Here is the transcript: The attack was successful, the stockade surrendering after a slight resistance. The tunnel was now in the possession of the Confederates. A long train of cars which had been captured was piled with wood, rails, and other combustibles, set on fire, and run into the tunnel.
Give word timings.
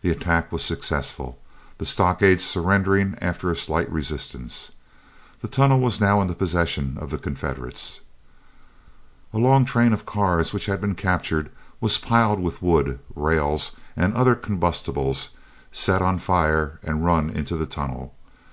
The 0.00 0.10
attack 0.10 0.50
was 0.50 0.64
successful, 0.64 1.38
the 1.78 1.86
stockade 1.86 2.40
surrendering 2.40 3.16
after 3.20 3.48
a 3.48 3.54
slight 3.54 3.88
resistance. 3.92 4.72
The 5.40 5.46
tunnel 5.46 5.78
was 5.78 6.00
now 6.00 6.20
in 6.20 6.26
the 6.26 6.34
possession 6.34 6.98
of 7.00 7.10
the 7.10 7.16
Confederates. 7.18 8.00
A 9.32 9.38
long 9.38 9.64
train 9.64 9.92
of 9.92 10.04
cars 10.04 10.52
which 10.52 10.66
had 10.66 10.80
been 10.80 10.96
captured 10.96 11.48
was 11.80 11.96
piled 11.96 12.40
with 12.40 12.60
wood, 12.60 12.98
rails, 13.14 13.76
and 13.96 14.12
other 14.16 14.34
combustibles, 14.34 15.30
set 15.70 16.02
on 16.02 16.18
fire, 16.18 16.80
and 16.82 17.04
run 17.06 17.30
into 17.30 17.54
the 17.56 17.66
tunnel. 17.66 18.14